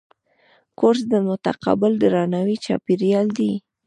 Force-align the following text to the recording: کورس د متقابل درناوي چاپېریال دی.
کورس 0.79 1.01
د 1.11 1.13
متقابل 1.27 1.91
درناوي 2.01 2.57
چاپېریال 2.65 3.27
دی. 3.37 3.51